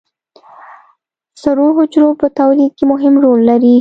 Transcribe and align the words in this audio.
سرو 1.41 1.67
حجرو 1.77 2.09
په 2.21 2.27
تولید 2.39 2.71
کې 2.77 2.85
مهم 2.91 3.13
رول 3.23 3.39
لري 3.49 3.69